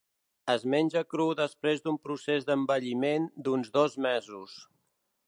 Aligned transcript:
Es 0.53 0.63
menja 0.73 1.03
cru 1.11 1.27
després 1.41 1.83
d'un 1.83 1.99
procés 2.07 2.47
d'envelliment 2.49 3.29
d'uns 3.49 3.73
dos 3.77 3.99
mesos. 4.07 4.57